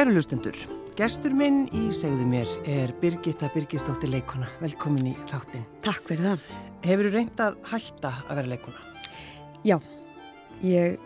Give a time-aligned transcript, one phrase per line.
[0.00, 0.56] Kæru lustendur,
[0.96, 4.46] gestur minn í segðu mér er Birgitta Birgistóttir leikona.
[4.62, 5.66] Velkomin í þáttin.
[5.84, 6.46] Takk fyrir það.
[6.86, 8.80] Hefur þú reynd að hætta að vera leikona?
[9.68, 9.76] Já,
[10.64, 10.96] ég,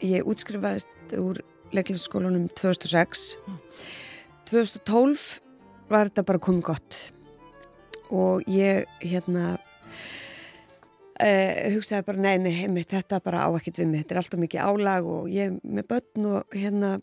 [0.00, 1.42] ég útskrifaðist úr
[1.76, 3.26] leiklæsskólanum 2006.
[3.36, 3.58] Mm.
[4.48, 5.26] 2012
[5.92, 7.02] var þetta bara komið gott
[8.08, 9.58] og ég hérna
[11.20, 15.12] eh, hugsaði bara neini, þetta bara á ekkert við mig, þetta er alltaf mikið álag
[15.18, 16.96] og ég með börn og hérna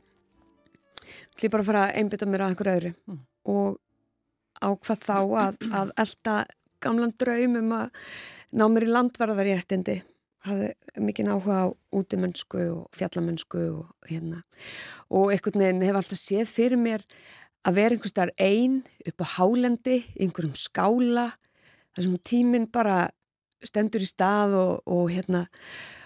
[1.36, 2.94] ætlum bara að fara að einbytta mér að einhverju öðru?
[3.10, 3.24] Mm.
[3.46, 3.82] og
[4.64, 6.36] ákvað þá að, að elda
[6.84, 8.04] gamlan draum um að
[8.56, 9.98] ná mér í landvarðaréttindi.
[10.46, 14.44] Hafði mikið áhuga á útimönnsku og fjallamönnsku og hérna.
[15.10, 17.06] Og einhvern veginn hef alltaf séð fyrir mér
[17.66, 21.32] að vera einhvers þar einn upp á hálendi, einhverjum skála
[21.96, 23.10] þar sem tíminn bara
[23.66, 25.48] stendur í stað og, og hérna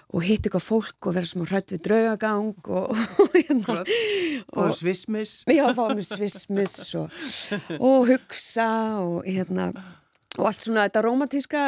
[0.09, 3.81] og hitt eitthvað fólk og vera smá hrætt við draugagang og, og hérna.
[4.57, 5.39] Og svismis.
[5.49, 7.13] Já, fá mér svismis og,
[7.77, 8.69] og hugsa
[9.03, 9.69] og hérna.
[10.39, 11.65] Og allt svona þetta romantíska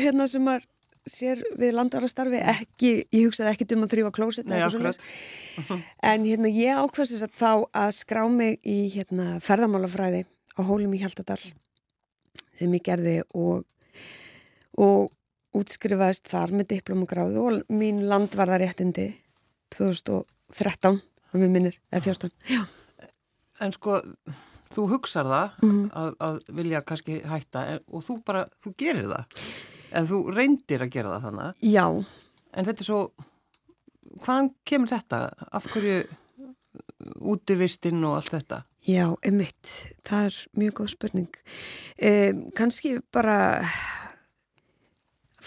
[0.00, 0.66] hérna sem maður
[1.06, 4.48] sér við landarastarfi ekki, ég hugsaði ekki um að þrýfa klóset
[6.02, 7.52] en hérna ég ákvæmst þess að þá
[7.84, 11.38] að skrá mig í hérna ferðamálafræði á hólum í Hjaltadal
[12.58, 13.62] sem ég gerði og
[14.76, 15.12] og
[15.56, 19.10] útskrifaðist þar með diplomagráðu og mín landvarðaréttindi
[19.74, 22.62] 2013 og mér minnir, eða 14 Já.
[23.64, 24.00] En sko,
[24.72, 25.88] þú hugsar það mm -hmm.
[25.92, 29.24] að, að vilja kannski hætta og þú bara, þú gerir það
[29.92, 32.04] en þú reyndir að gera það þannig Já.
[32.56, 33.00] En þetta er svo
[34.22, 35.30] hvaðan kemur þetta?
[35.52, 36.04] Af hverju
[37.20, 38.62] útivistinn og allt þetta?
[38.86, 41.38] Já, emitt, það er mjög góð spurning
[41.98, 43.66] eh, kannski bara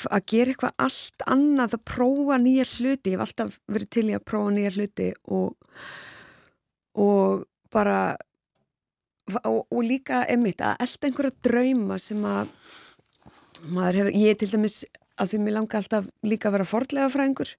[0.07, 4.15] að gera eitthvað allt annað að prófa nýja hluti, ég hef alltaf verið til í
[4.17, 5.79] að prófa nýja hluti og,
[6.99, 7.43] og
[7.73, 7.99] bara
[9.43, 12.53] og, og líka emitt að elda einhverja drauma sem að
[13.67, 14.79] maður hefur, ég til dæmis
[15.19, 17.53] að því mér langar alltaf líka að vera fordlega fræðingur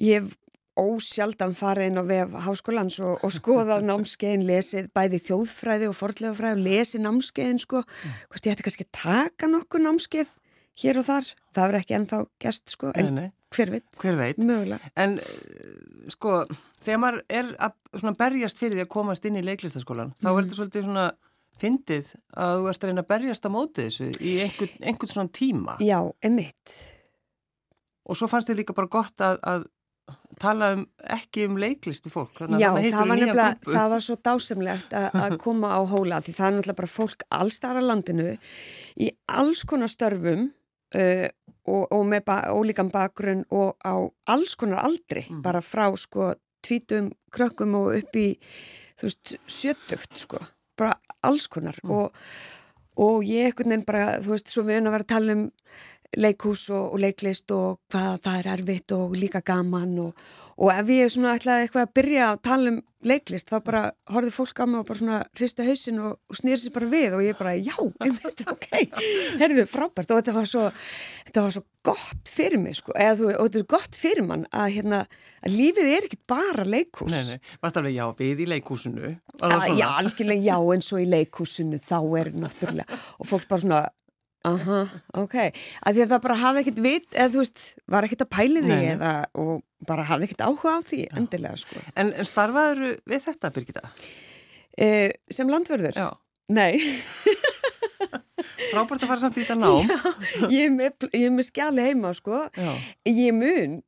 [0.00, 0.36] ég hef
[0.80, 6.36] ósjaldan farið inn á vef háskólans og, og skoðað námskeiðin, lesið bæði þjóðfræði og fordlega
[6.38, 7.82] fræði og lesið námskeiðin sko,
[8.30, 10.32] hvort ég ætti kannski að taka nokkuð námskeið
[10.78, 13.32] hér og þar, það verður ekki ennþá gæst sko, en nei, nei.
[13.56, 14.38] hver veit, hver veit.
[14.94, 15.72] En eh,
[16.14, 16.44] sko,
[16.82, 20.22] þegar maður er að berjast fyrir því að komast inn í leiklistaskólan, mm.
[20.22, 20.46] þá er mhm.
[20.46, 21.10] þetta svolítið svona
[21.60, 25.34] fyndið að þú ert að reyna að berjast á móti þessu í einhvern, einhvern svona
[25.36, 25.76] tíma.
[25.84, 26.78] Já, emitt.
[28.08, 29.66] Og svo fannst þið líka bara gott að, að
[30.40, 32.40] tala um, ekki um leiklistu fólk.
[32.58, 36.80] Já, það var það var svo dásemlegt að koma á hóla því það er náttúrulega
[36.80, 38.32] bara fólk allstara landinu
[39.00, 40.48] í alls konar störfum
[40.94, 41.26] uh,
[41.70, 43.94] og, og með ba ólíkan bakgrunn og á
[44.32, 45.42] alls konar aldri mm.
[45.44, 46.32] bara frá sko
[46.64, 48.28] tvítum krökkum og upp í
[49.00, 50.40] þú veist sjötugt sko
[50.78, 50.96] bara
[51.26, 51.92] alls konar mm.
[51.94, 52.16] og,
[53.00, 55.46] og ég ekkert nefn bara þú veist svo við erum að vera að tala um
[56.18, 60.22] leikhús og, og leiklist og hvað það er erfitt og líka gaman og,
[60.60, 63.82] og ef ég svona ætlaði eitthvað að byrja að tala um leiklist þá bara
[64.12, 67.16] horfið fólk á mig og bara svona hristi hausin og, og snýrið sér bara við
[67.16, 68.66] og ég bara já, einmitt, ok,
[69.40, 70.66] herðu frábært og þetta var svo,
[71.28, 74.44] þetta var svo gott fyrir mig sko, eða þú, og þetta er gott fyrir mann
[74.52, 74.98] að hérna,
[75.40, 77.14] að lífið er ekkit bara leikhús.
[77.14, 79.14] Nei, nei, varst alveg já, við í leikhúsinu.
[79.40, 79.46] Já,
[79.88, 83.80] algjörlega já, eins og í leikhúsinu þá er náttúrulega, og fólk bara svona
[84.48, 84.78] Aha,
[85.20, 85.34] ok,
[85.84, 88.62] af því að það bara hafði ekkert vit, eða þú veist, var ekkert að pæli
[88.64, 89.10] því eða,
[89.42, 89.50] og
[89.90, 91.12] bara hafði ekkert áhuga á því, Já.
[91.20, 91.82] endilega sko.
[91.92, 93.84] En, en starfaður við þetta, Birgitta?
[94.80, 95.98] Eh, sem landverður?
[96.00, 96.08] Já.
[96.56, 96.80] Nei.
[98.70, 99.92] Frábært að fara samt í þetta nám.
[99.92, 102.42] Já, ég er með, með skjali heima, sko.
[102.56, 102.72] Já.
[103.12, 103.78] Ég mun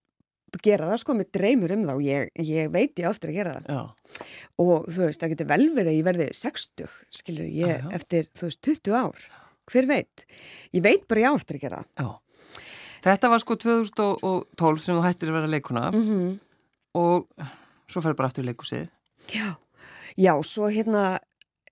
[0.62, 3.70] gera það, sko, með dreymur um þá, ég, ég veit ég ofta að gera það.
[3.72, 4.24] Já.
[4.60, 7.92] Og þú veist, það getur vel verið að ég verði 60, skilur, ég, Já.
[7.96, 9.30] eftir, þú veist, 20 ár
[9.70, 10.26] hver veit?
[10.74, 11.88] Ég veit bara ég áttur gera það.
[11.98, 12.22] Já.
[13.02, 16.38] Þetta var sko 2012 sem þú hættir að vera leikuna mm -hmm.
[16.94, 17.26] og
[17.90, 18.88] svo ferður bara aftur í leikusið.
[19.32, 19.56] Já,
[20.16, 21.18] já, svo hérna,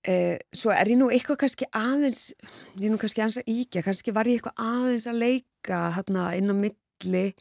[0.05, 2.35] eh, svo er ég nú eitthvað kannski aðeins,
[2.77, 6.37] ég er nú kannski aðeins að íkja, kannski var ég eitthvað aðeins að leika hérna
[6.37, 7.35] inn á milli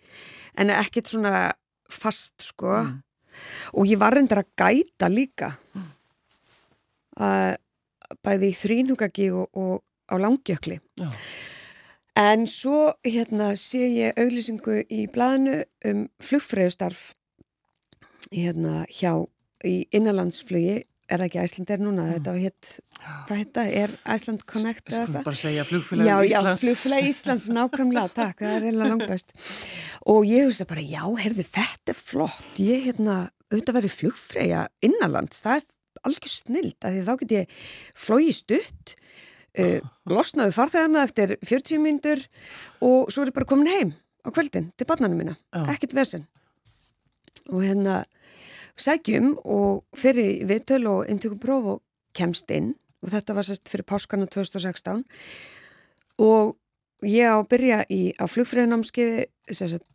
[0.55, 1.51] en ekkert svona
[1.89, 3.01] fast sko mm.
[3.73, 5.91] og ég var reyndar að gæta líka mm.
[7.17, 7.57] að
[8.23, 10.79] bæði í þrínhugagi og, og á langjökli.
[10.99, 11.09] Já.
[12.19, 17.13] En svo hérna sé ég auglýsingu í blæðinu um flugfröðustarf
[18.33, 19.13] hérna hjá
[19.65, 22.11] í innanlandsflugi, er það ekki Æsland er núna, mm.
[22.17, 25.23] þetta var hitt, hvað hitta, er Æsland Connect eða það?
[25.25, 26.29] Bara segja flugfélag Íslands.
[26.29, 29.33] Já, já, flugfélag Íslands, nákvæmlega, takk, það er reyna langt best.
[30.13, 33.19] Og ég hugsa bara, já, herði, þetta er flott, ég hérna,
[33.49, 35.69] auðvitað verið flugfröja innanlands, það er
[36.07, 37.59] algjör snild að því þá get ég
[37.97, 38.95] flói stutt
[39.59, 42.23] uh, losnaðu farþegana eftir 40 myndur
[42.85, 43.93] og svo er ég bara komin heim
[44.25, 45.63] á kvöldin til barnanum minna, Já.
[45.73, 46.27] ekkert vesen.
[47.49, 48.03] Og hérna
[48.79, 51.81] sækjum og fyrir viðtöl og inntökum próf og
[52.15, 52.75] kemst inn.
[53.03, 55.05] Og þetta var sérst fyrir páskana 2016
[56.19, 56.57] og
[57.07, 59.29] ég á að byrja í, á flugfröðunámskiði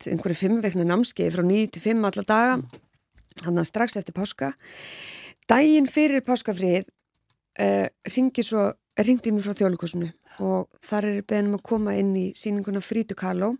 [0.09, 2.55] einhverju fimmveikna námskiði frá 9 til 5 alla daga.
[3.45, 4.53] Hann að strax eftir páska.
[5.45, 6.87] Daginn fyrir páskafrið
[7.61, 8.71] uh, ringi svo
[9.03, 10.11] ringdi mér frá þjóðlíkusinu
[10.45, 13.55] og þar er beðnum að koma inn í síninguna Frítukaló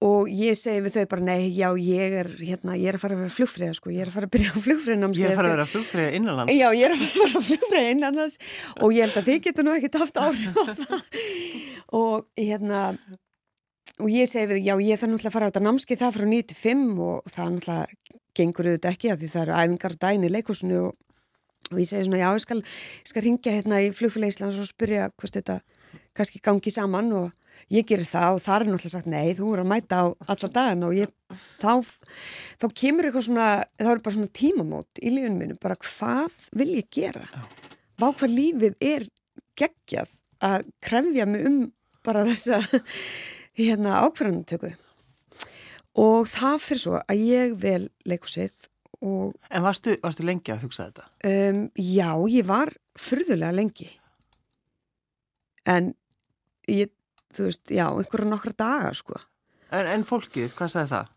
[0.00, 3.16] og ég segi við þau bara nei, já, ég er hérna, ég er að fara
[3.18, 5.40] að vera flugfræða sko, ég er að fara að byrja á flugfræðinámskeið Ég er að
[5.40, 6.54] fara að vera flugfræða innanlands.
[6.56, 8.36] Já, ég er að fara að vera flugfræða innanlands.
[8.80, 10.94] Og ég held að þið getur nú ekkert haft áhrif á það.
[12.00, 12.80] Og hérna
[14.00, 16.26] og ég segi við, já, ég þarf náttúrulega að fara á þetta námskeið það frá
[16.32, 20.80] 95 og það náttúrulega gengur auðvitað ekki að því það eru æfingar dæin í leikúsinu
[20.86, 20.94] og,
[21.70, 24.70] og ég segi svona, já, ég skal, ég skal ringja hérna í flugfræða Íslands og
[24.70, 25.60] spyrja hvort þetta
[26.16, 27.12] kannski gangi saman.
[27.20, 27.30] Og
[27.70, 30.50] ég gerir það og það er náttúrulega sagt nei, þú er að mæta á alla
[30.56, 31.12] dagan og ég,
[31.60, 31.72] þá,
[32.62, 33.48] þá kemur eitthvað svona,
[33.78, 37.26] þá er bara svona tímamót í lífunum minu, bara hvað vil ég gera?
[38.00, 39.06] Vá hvað lífið er
[39.60, 41.58] geggjað að krefja mig um
[42.06, 42.62] bara þessa
[43.60, 44.72] hérna ákvarðanutöku
[46.00, 48.66] og það fyrir svo að ég vel leikusið
[49.00, 51.06] En varstu, varstu lengi að hugsa þetta?
[51.30, 53.88] um, já, ég var fyrðulega lengi
[55.70, 55.94] en
[56.68, 56.90] ég
[57.34, 59.18] þú veist, já, einhverja nokkra daga sko.
[59.70, 61.16] En, en fólkið, hvað sagði það?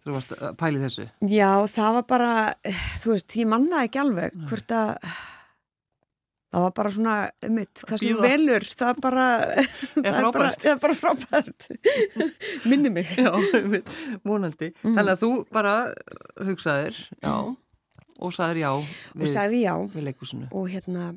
[0.00, 1.06] Þú varst að pæli þessu?
[1.28, 2.32] Já, það var bara,
[3.02, 4.92] þú veist, ég mannaði ekki alveg hvort að
[6.50, 7.14] það var bara svona,
[7.54, 9.26] mitt, hvað sem velur, það bara,
[9.94, 11.66] það er bara, það er bara frábært,
[12.70, 13.10] minni mig.
[13.16, 13.30] Já,
[13.60, 13.90] einmitt,
[14.26, 14.72] vonandi.
[14.82, 15.74] Þannig að þú bara
[16.48, 17.34] hugsaðir, já,
[18.20, 19.74] og sagðir já Og við, sagði já.
[19.94, 20.48] við leikusinu.
[20.52, 21.12] og hérna,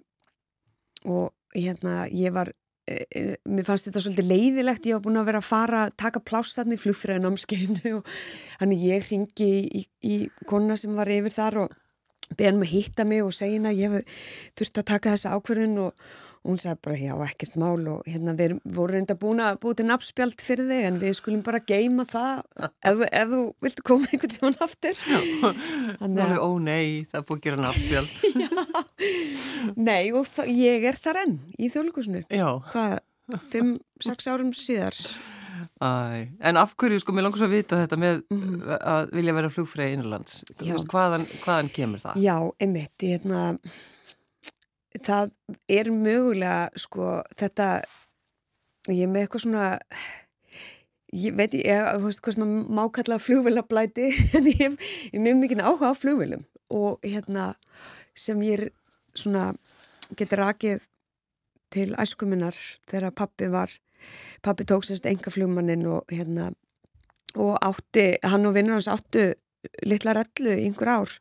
[1.03, 2.53] og hérna, ég var,
[2.87, 6.21] e, e, mér fannst þetta svolítið leiðilegt, ég var búin að vera að fara taka
[6.23, 8.13] pláss þarna í flugfræðanámskeinu og
[8.61, 10.19] hann ég ringi í, í, í
[10.49, 11.75] kona sem var yfir þar og
[12.37, 13.97] beðan mig að hitta mig og segja að ég
[14.59, 15.91] þurfti að taka þessa ákverðin og,
[16.43, 17.81] og hún sagði bara já, ekkert mál.
[17.93, 21.43] Og hérna við vorum reynda búin að búið til nafnspjald fyrir þig en við skulum
[21.45, 22.41] bara geima það
[22.91, 24.99] ef, ef þú vilt koma einhvern tíman aftur.
[25.03, 28.11] Þannig að- ó nei, það búið að gera nafnspjald.
[29.89, 31.69] Nei og ég er þar enn í
[33.49, 34.97] fimm, sex árum síðar
[35.81, 35.89] æ.
[36.43, 38.21] En af hverju, sko, mér langar svo að vita þetta með
[38.79, 40.43] að vilja vera flugfræði innanlands.
[40.59, 42.21] Hvaðan, hvaðan kemur það?
[42.23, 43.43] Já, einmitt, ég hérna
[45.01, 45.31] það
[45.71, 47.69] er mögulega sko þetta
[48.91, 49.65] ég með eitthvað svona
[51.13, 54.77] ég veit ég, þú veist hvað svona má kalla flugvélablæti en ég hef,
[55.13, 57.53] mjög mikið áhuga á flugvélum og hérna
[58.17, 58.73] sem ég er
[59.17, 59.53] svona
[60.17, 60.83] getur rakið
[61.73, 62.57] til æskuminnar
[62.89, 63.71] þegar pappi var
[64.43, 66.51] pappi tók sérst enga flugmannin og hérna
[67.33, 69.31] og átti, hann og vinnur hans áttu
[69.87, 71.11] litla rellu einhver ár.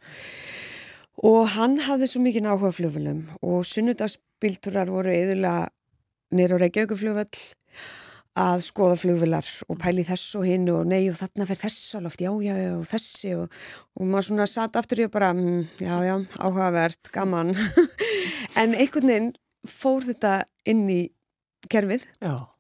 [1.23, 5.71] Og hann hafði svo mikið áhuga á flugvélum og sunnudagsbíltúrar voru eðurlega
[6.33, 7.43] nýra á Reykjavíkuflugvöll
[8.33, 11.99] að skoða flugvélar og pæli þess og hinn og nei og þarna fer þess á
[12.00, 13.59] loft, já, já, já, og þessi og,
[14.00, 17.52] og maður svona satt aftur í og bara, mm, já, já, áhugavert, gaman.
[18.61, 19.29] En einhvern veginn
[19.69, 20.33] fór þetta
[20.69, 21.02] inn í
[21.73, 22.05] kerfið.
[22.21, 22.51] Já,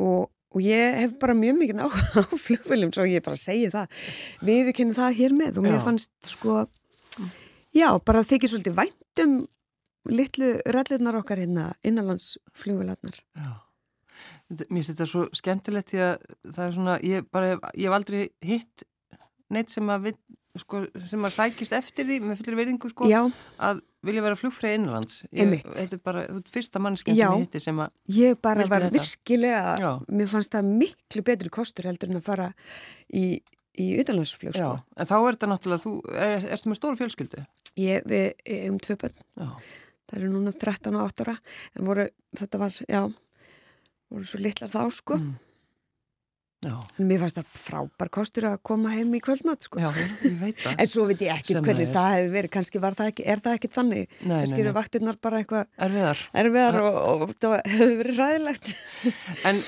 [0.00, 4.02] og, og ég hef bara mjög mikið áhuga á flugvélum svo ég bara segi það
[4.46, 5.84] við kynum það hér með og mér Já.
[5.86, 6.60] fannst sko
[7.76, 9.34] já, bara þykir svolítið væntum
[10.10, 13.50] litlu rellunar okkar hérna innanlandsflugvélarnar já.
[14.50, 18.22] Mér finnst þetta svo skemmtilegt því að það er svona, ég bara, ég hef aldrei
[18.42, 18.82] hitt
[19.54, 20.18] neitt sem að, við,
[20.64, 23.20] sko, sem að sækist eftir því með fullir verðingu, sko, já,
[23.62, 25.18] að vilja vera flugfræði innanlands.
[25.36, 27.26] Ég, þetta er bara, fyrsta mannskja Já.
[27.30, 29.02] sem hitti sem að, ég bara var þetta?
[29.02, 29.90] virkilega Já.
[30.08, 32.48] mér fannst það miklu betri kostur heldur en að fara
[33.12, 33.24] í,
[33.80, 34.72] í utanlandsflug sko.
[34.96, 37.44] en þá er þetta náttúrulega, þú, er, ertu með stóru fjölskyldu?
[37.80, 39.50] ég, við um tvö börn Já,
[40.10, 41.36] það eru núna 13 og 8 ára
[41.76, 42.08] en voru,
[42.40, 43.02] þetta var, já
[44.10, 45.36] voru svo litlar þá sko Mm.
[46.60, 49.88] Já, mér fannst það frábær kostur að koma heim í kvöldnatt sko já,
[50.26, 50.74] ég veit það.
[50.82, 51.92] en svo veit ég ekki Sem hvernig er.
[51.94, 54.76] það hefur verið kannski var það ekki, er það ekki þannig Nei, kannski eru nei.
[54.80, 56.24] vaktirnar bara eitthvað Erfiðar.
[56.42, 58.72] erfiðar og, og það hefur verið ræðilegt
[59.50, 59.62] En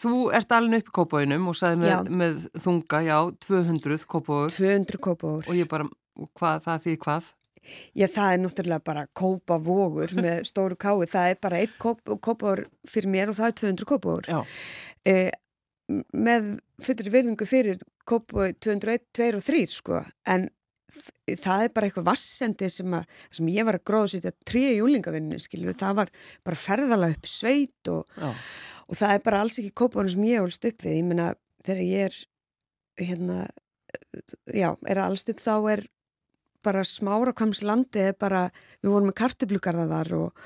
[0.00, 3.16] þú ert alveg upp í kópáinum og sagði með, með þunga, já,
[3.46, 5.88] 200 kópáur 200 kópavógur og ég bara,
[6.38, 7.28] hvað, það því hvað?
[7.98, 12.64] Já, það er náttúrulega bara kópavógur með stóru kái, það er bara eitt kóp, kópavógur
[12.88, 14.40] fyrir mér og það er 200 kópavógur Já,
[15.10, 15.28] eh,
[16.14, 16.54] með
[16.84, 20.48] fullri virðingu fyrir kópavógur 201, 2 og 3 sko, en
[21.38, 24.78] það er bara eitthvað vassendi sem, að, sem ég var að gróða sér trí í
[24.80, 26.12] júlingavinnu, skilur, það var
[26.46, 28.20] bara ferðala upp sveit og,
[28.88, 31.30] og það er bara alls ekki kópánu sem ég holst upp við, ég menna
[31.66, 32.18] þegar ég er
[33.00, 33.38] hérna
[34.52, 35.86] já, er alls upp þá er
[36.64, 38.42] bara smára kvams landi eða bara,
[38.82, 40.44] við vorum með kartublugarða þar og,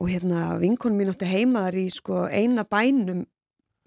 [0.00, 3.26] og hérna vinkunum mín átti heima þar í sko eina bænum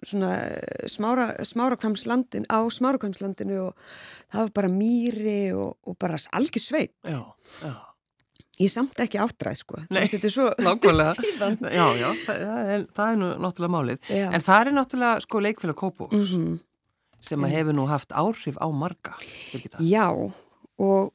[0.04, 3.74] smára, smára kvamslandin á smára kvamslandinu og
[4.30, 6.94] það var bara mýri og, og bara algjör sveit.
[7.04, 7.22] Já,
[7.64, 7.74] já.
[8.60, 9.82] ég samt ekki áttræð sko.
[9.90, 11.58] Nei, þetta er svo stutt síðan.
[11.64, 14.00] Já, já, það, það, er, það er nú náttúrulega málið.
[14.10, 14.30] Já.
[14.30, 16.58] en það er náttúrulega sko leikfélag Kópús mm -hmm.
[17.20, 19.14] sem að hefur nú haft áhrif á marga
[19.80, 20.32] já
[20.78, 21.14] og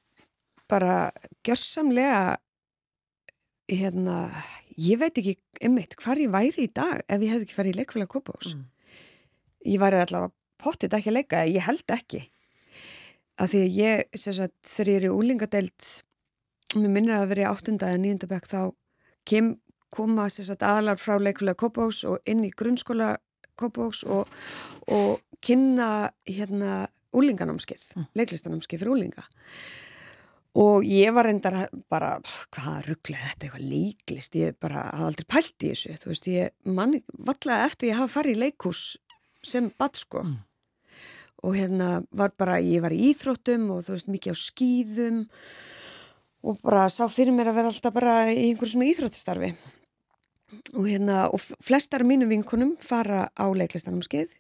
[0.69, 1.11] bara
[1.45, 2.39] gjörsamlega
[3.69, 4.31] hérna
[4.81, 7.81] ég veit ekki einmitt hvar ég væri í dag ef ég hef ekki farið í
[7.81, 8.67] leikfélag Kópás mm.
[9.75, 12.23] ég væri allavega pottit ekki að leika, ég held ekki
[13.41, 15.89] að því að ég sagt, þegar ég er í úlingadeild
[16.77, 18.61] mér minnir að vera í áttunda eða nýjunda bekk þá
[19.29, 19.51] kem,
[19.93, 23.15] koma sagt, aðlar frá leikfélag Kópás og inn í grunnskóla
[23.61, 24.31] Kópás og,
[24.89, 28.11] og kynna hérna úlinganámskið, mm.
[28.21, 29.25] leiklistanámskið fyrir úlinga
[30.59, 32.17] og ég var reyndar bara,
[32.55, 36.77] hvað rugglega þetta eitthvað leiklist, ég bara hafði aldrei pælt í þessu, þú veist, ég
[36.79, 38.85] manni vallaði eftir ég hafa farið í leikús
[39.47, 40.25] sem badd sko.
[40.27, 40.39] Mm.
[41.41, 45.21] og hérna var bara, ég var í íþróttum og þú veist, mikið á skýðum
[46.45, 49.55] og bara sá fyrir mér að vera alltaf bara í einhverjum svona íþróttistarfi
[50.75, 54.35] og hérna, og flestar af mínum vinkunum fara á leiklistanum skeið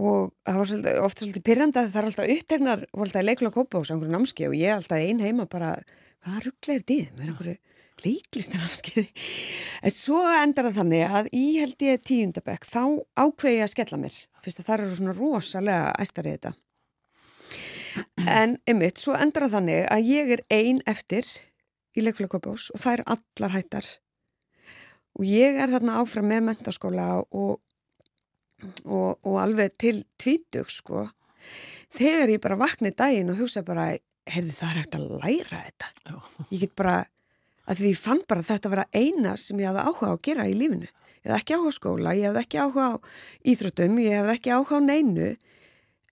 [0.00, 3.80] og það var svolítið, ofta svolítið pyrranda það er alltaf upptegnar og alltaf leikulega kópa
[3.80, 5.74] á einhverju námski og ég er alltaf ein heima bara
[6.24, 7.12] hvað ruggleir þið?
[7.18, 7.56] Með einhverju
[8.00, 9.06] leiklistanamskiði
[9.84, 12.82] en svo endar það þannig að í held ég tíundabekk þá
[13.20, 14.18] ákveði ég að skella mér.
[14.40, 16.52] Fyrst að það eru svona rosalega æstarið þetta.
[18.30, 21.26] En ymmit, svo endar það þannig að ég er ein eftir
[21.92, 23.90] í leikulega kópa ás og það er allar hættar.
[25.18, 27.58] Og ég er þarna áfram með mentaskóla og
[28.84, 31.08] og, og alveg til tvítug sko
[31.96, 33.90] þegar ég bara vakna í daginn og hugsa bara
[34.30, 36.16] heyrði það er eftir að læra þetta Já.
[36.50, 36.96] ég get bara,
[37.66, 40.24] að því ég fann bara að þetta vera eina sem ég hafði áhuga á að
[40.28, 42.94] gera í lífinu ég hafði ekki áhuga á skóla, ég hafði ekki áhuga á
[43.52, 45.28] íþróttum, ég hafði ekki áhuga á neinu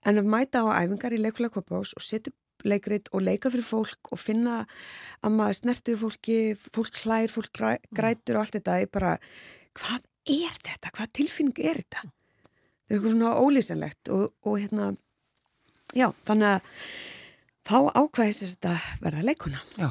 [0.09, 2.35] en að mæta á æfingar í leikulega kvapás og setja
[2.67, 4.65] leikrit og leika fyrir fólk og finna
[5.23, 7.61] að maður snertuðu fólki fólk hlær, fólk
[7.95, 9.17] grætur og allt þetta ég bara,
[9.79, 10.93] hvað er þetta?
[10.97, 12.09] Hvað tilfinning er þetta?
[12.89, 14.91] Er eitthvað svona ólýsanlegt og, og hérna
[15.97, 16.73] já, þannig að
[17.69, 19.91] þá ákvæðis þetta verða leikuna Já,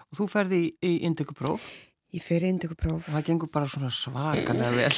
[0.00, 1.68] og þú ferði í, indökupróf
[2.10, 4.88] Ég fer í indökupróf og það gengur bara svona svakalega vel.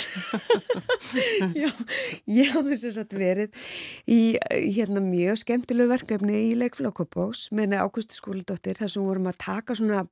[1.61, 1.68] Já,
[2.32, 3.66] ég hafði þess að verið
[4.09, 4.16] í
[4.78, 10.06] hérna mjög skemmtilegu verkefni í leikflokkurbós með ákustu skóldóttir þar sem vorum að taka svona,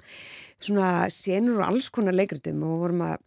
[0.61, 3.25] svona senur og alls konar leikritum og vorum að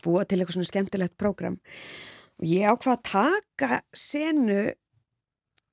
[0.00, 1.60] búa til eitthvað svona skemmtilegt prógram.
[1.60, 4.60] og ég ákvað að taka senu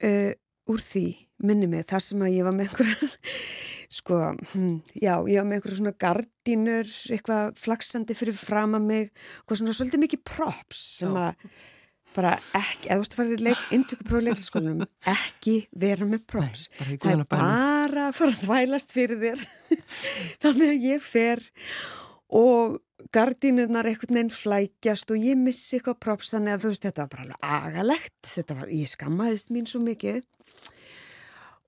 [0.06, 0.32] uh,
[0.72, 1.06] úr því
[1.42, 3.18] minni mig þar sem að ég var með einhverjar
[3.98, 4.22] sko,
[4.54, 9.12] hm, já, ég var með einhverjar svona gardínur, eitthvað flaksandi fyrir fram að mig
[9.48, 11.50] og svona svolítið mikið props sem að
[12.16, 16.68] bara ekki, eða þú veist að fara í leik, intökuprófi leikskólanum, ekki vera með props,
[16.80, 19.46] Nei, það er bara að fara að þvælast fyrir þér.
[20.44, 21.44] Þannig að ég fer
[22.42, 22.80] og
[23.16, 27.12] gardínunar einhvern veginn flækjast og ég missi eitthvað props þannig að þú veist þetta var
[27.14, 28.20] bara alveg agalegt.
[28.32, 30.22] Þetta var, ég skammaðist mín svo mikið.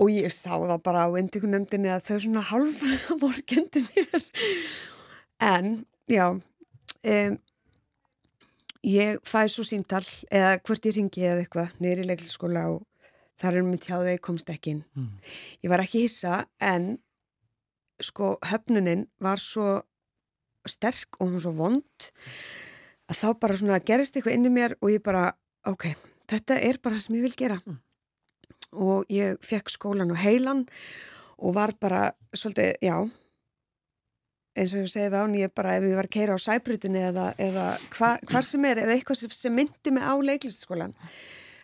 [0.01, 2.83] Og ég sá það bara á endíkunemdini að þau svona halv
[3.23, 4.29] vorkendi mér.
[5.43, 5.75] En
[6.09, 7.37] já um,
[8.83, 12.83] ég fæði svo síntal eða hvort ég ringi eða eitthvað neyri leikliskóla og
[13.41, 14.83] þar er mér tjáðið komst ekki inn.
[14.95, 15.15] Mm.
[15.63, 16.97] ég var ekki hissa en
[18.03, 19.81] sko höfnuninn var svo
[20.69, 22.09] sterk og hún svo vond
[23.11, 25.31] að þá bara svona gerist eitthvað inn í mér og ég bara,
[25.69, 25.91] ok,
[26.31, 27.81] þetta er bara það sem ég vil gera mm.
[28.85, 30.65] og ég fekk skólan og heilan
[31.43, 32.97] og var bara svolítið, já
[34.53, 37.29] eins og ég segið á nýja bara ef ég var að keira á sæbrutinni eða,
[37.41, 40.93] eða hvar, hvar sem er eða eitthvað sem, sem myndi mig á leiklistaskólan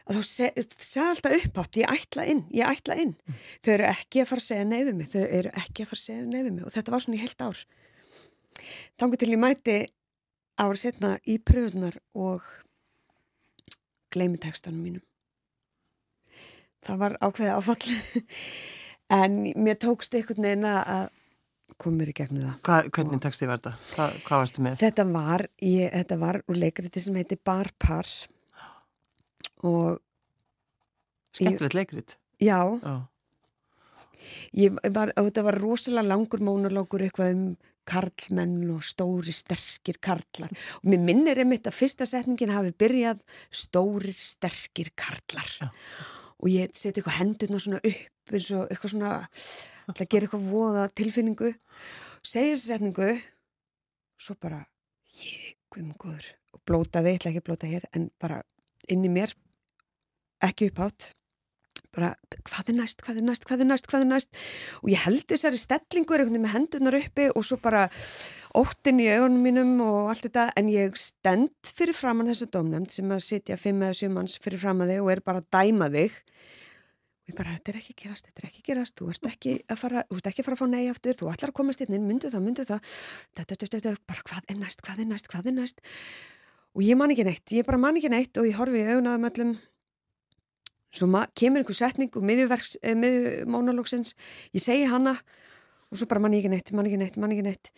[0.09, 3.43] að þú segði alltaf upp átt, ég ætla inn, ég ætla inn mm.
[3.65, 6.07] þau eru ekki að fara að segja neyðu mig þau eru ekki að fara að
[6.07, 7.61] segja neyðu mig og þetta var svona í heilt ár
[8.99, 9.77] Þannig til ég mæti
[10.59, 12.43] árið setna í pröfunar og
[14.13, 15.05] gleymi textanum mínum.
[16.85, 17.95] Það var ákveðið áfall
[19.19, 21.09] en mér tókst einhvern veginn að
[21.79, 22.59] koma mér í gegnum það.
[22.65, 23.73] Hva, hvernig texti var þetta?
[23.95, 24.77] Hva, hvað varstu með?
[24.81, 28.09] Þetta var, ég, þetta var úr leikriti sem heiti Barpar
[29.67, 29.99] og
[31.35, 32.17] Skemmtilegt leikrit?
[32.41, 32.59] Já.
[32.81, 32.95] Já.
[34.57, 37.43] Ég var, þetta var rosalega langur mónulókur eitthvað um
[37.89, 40.53] karlmenn og stóri sterkir karlar.
[40.81, 45.49] Og mér minnir einmitt að fyrsta setningin hafi byrjað stóri sterkir karlar.
[45.59, 45.69] Já.
[46.39, 49.11] og ég seti eitthvað hendurna svona upp eins og eitthvað svona
[49.89, 51.51] alltaf gera eitthvað voða tilfinningu.
[52.23, 53.09] Þessi setningu
[54.19, 54.61] svo bara
[55.19, 58.41] ég, guðmungur og blótaði, ég ætla ekki að blóta hér en bara
[58.91, 59.33] inn í mér
[60.45, 61.09] ekki upp átt
[61.95, 62.11] bara
[62.45, 64.39] hvað er næst, hvað er næst, hvað er næst, hvað er næst?
[64.83, 67.87] Og ég held þessari stellingur einhvern veginn með hendunar uppi og svo bara
[68.57, 70.49] óttin í augunum mínum og allt þetta.
[70.59, 74.91] En ég stend fyrir framann þessu domnæmt sem að sitja fimm eða sjömanns fyrir framann
[74.91, 76.17] þig og er bara að dæma þig.
[77.19, 78.97] Og ég bara, þetta er ekki gerast, þetta er ekki gerast.
[78.97, 81.19] Þú ert ekki að fara, þú ert ekki að fara að fá nei aftur.
[81.19, 82.97] Þú ætlar að komast inn, myndu það, myndu það.
[83.37, 85.83] Þetta, þetta, bara hvað er næst, hvað er næst, hvað er næst?
[86.77, 89.29] Og ég man ekki neitt, ég bara man ekki neitt og ég horfi í augunaðum
[89.29, 89.53] öllum
[90.93, 94.15] svo kemur einhver setning og eh, miðjumónalóksins
[94.55, 95.17] ég segi hana
[95.89, 97.71] og svo bara mann ekki neitt, mann ekki neitt, mann ekki neitt.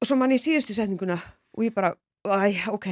[0.00, 1.94] Og svo mann ég síðustu setninguna og ég bara,
[2.26, 2.90] æ, ok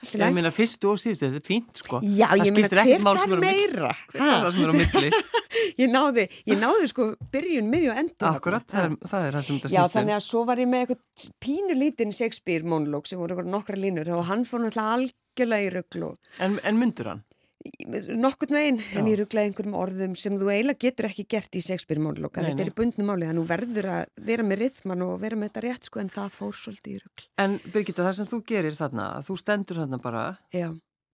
[0.00, 1.98] Ég meina fyrstu og síðustu, þetta er fínt sko.
[2.00, 3.90] Já, það ég meina hver þar meira?
[4.08, 5.10] Hver þar sem er á milli?
[5.82, 9.44] Ég náði, ég náði sko byrjun, miðju og endur Akkurat, það er, það er það
[9.44, 9.92] sem þetta snýst Já, um.
[9.92, 14.08] þannig að svo var ég með eitthvað pínu lítinn Shakespeare monolog sem voru nokkra línur
[14.16, 17.22] og hann fór náttúrulega algjörlega í rugglu En, en myndur hann?
[17.60, 22.44] Nokkurn veginn en ég rugglaði einhverjum orðum sem þú eiginlega getur ekki gert í Shakespeare-mónloka
[22.44, 25.36] þetta er í bundnum máli, þannig að þú verður að vera með rithman og vera
[25.36, 27.26] með þetta rétt sko en það fór svolítið í ruggl.
[27.44, 30.24] En Birgitta, það sem þú gerir þarna, þú stendur þarna bara
[30.56, 30.70] Já.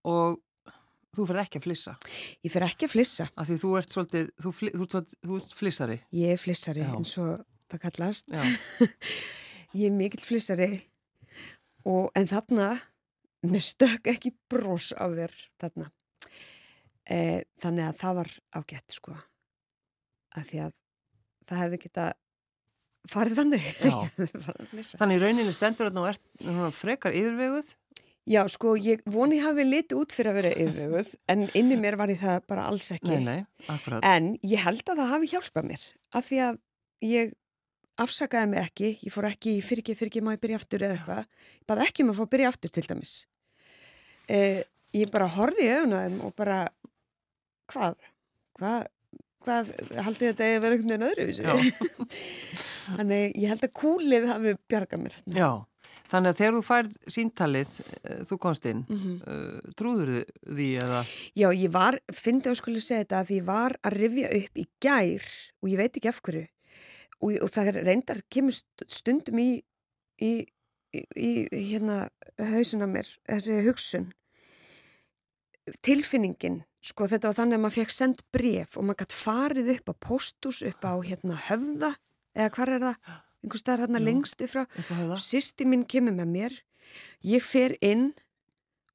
[0.07, 0.39] og
[1.17, 1.97] þú fer ekki að flissa.
[2.47, 3.29] Ég fer ekki að flissa.
[3.35, 5.99] Af því þú ert svolítið, þú, fli, þú, þú, þú ert flissari.
[6.15, 6.93] Ég er flissari Já.
[6.95, 8.31] eins og það kallast.
[9.81, 10.71] ég er mikill flissari
[11.87, 12.71] og en þarna,
[13.47, 15.91] mér stök ekki brós á þér þarna
[17.07, 17.19] e,
[17.62, 19.17] þannig að það var ágætt sko
[20.37, 20.77] að því að
[21.47, 22.07] það hefði geta
[23.11, 23.67] farið þannig.
[25.01, 27.73] Þannig rauninni stendur að er frekar yfirveguð?
[28.27, 32.11] Já, sko, ég voni hafi litið út fyrir að vera yfirveguð en inni mér var
[32.11, 33.21] ég það bara alls ekki.
[33.23, 36.59] Nei, nei, en ég held að það hafi hjálpað mér af því að
[37.07, 37.37] ég
[38.03, 40.99] afsakaði mig ekki, ég fór ekki fyrir ekki, fyrir ekki má ég byrja aftur eða
[40.99, 41.45] eitthvað?
[41.55, 43.15] Ég baði ekki um að fá að byrja aftur til dæmis.
[44.27, 44.61] Eh,
[44.97, 46.59] ég bara horfið í auðvunum og bara
[47.73, 47.97] hvað?
[48.59, 48.85] Hvað?
[49.47, 49.71] Hvað
[50.03, 52.13] haldið þetta eða verið einhvern veginn öðruvísi?
[52.97, 55.19] Þannig ég held að kúlið hafi bjargað mér.
[55.37, 55.51] Já,
[56.11, 59.17] þannig að þegar þú færð síntalið, eh, þú komst inn, mm -hmm.
[59.31, 61.05] uh, trúður því eða?
[61.35, 64.67] Já, ég var, fyndi að skulle segja þetta, að ég var að rifja upp í
[64.81, 65.25] gær
[65.63, 66.47] og ég veit ekki af hverju
[67.21, 68.55] og, og það reyndar kemur
[68.87, 69.63] stundum í,
[70.21, 70.33] í,
[70.93, 71.31] í, í
[71.73, 74.13] hérna hausuna mér, þessi hugsun
[75.87, 79.91] tilfinningin sko þetta var þannig að maður fekk sendt bref og maður gætt farið upp
[79.91, 81.97] á postus upp á hérna höfða
[82.37, 83.11] eða hvar er það,
[83.43, 84.67] einhver staðar hérna lengst yfra,
[85.23, 86.57] sýsti mín kemur með mér.
[87.27, 88.11] Ég fer inn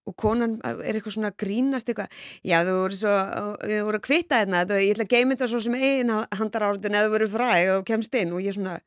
[0.08, 2.14] og konan er eitthvað svona grínast eitthvað,
[2.48, 3.16] já þú voru svo
[3.62, 6.98] þú voru að kvita hérna, ég ætla að geima þetta svo sem einn handar áratun
[6.98, 8.34] eða þú voru fræð og kemst inn.
[8.34, 8.80] Og ég svona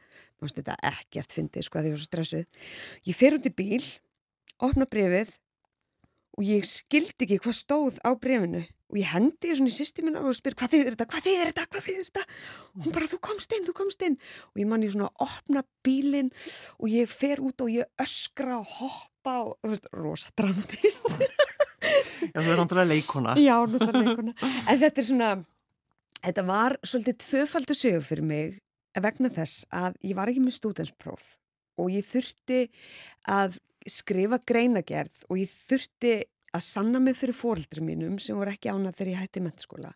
[0.43, 2.67] mást þetta ekkert fyndið sko að ég var svo stressuð.
[3.07, 3.83] Ég fer út í bíl,
[4.63, 5.37] opna brefið
[6.35, 10.23] og ég skildi ekki hvað stóð á brefinu og ég hendi ég svona í systemina
[10.23, 12.25] og spyr hvað þið er þetta, hvað þið er þetta, hvað þið er þetta?
[12.75, 14.17] Og hún bara þú komst inn, þú komst inn.
[14.53, 16.31] Og ég manni svona að opna bílinn
[16.79, 21.09] og ég fer út og ég öskra og hoppa og þú veist, rosa dramatist
[22.35, 24.35] Já, þú er náttúrulega leikona Já, náttúrulega leikona
[24.71, 25.31] en þetta er svona,
[26.21, 28.59] þetta var svolítið tvöfaldi sögur fyrir mig
[29.05, 31.35] vegna þess að ég var ekki með stúdenspróf
[31.81, 32.61] og ég þurfti
[33.27, 33.59] að
[33.91, 36.15] skrifa greinagerð og ég þurfti
[36.55, 39.93] að sanna mig fyrir fórildri mínum sem voru ekki ánað þegar ég hætti mennskóla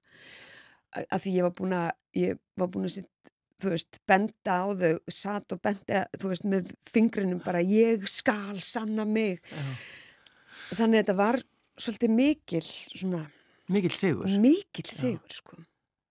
[1.05, 4.67] að því ég var búin að ég var búin að sitt, þú veist, benda á
[4.81, 10.77] þau satt og benda, þú veist, með fingrinum bara ég skal sanna mig uh -huh.
[10.77, 11.43] þannig að þetta var
[11.79, 13.31] svolítið mikil svona
[13.69, 15.35] mikil sigur mikil sigur, Já.
[15.35, 15.57] sko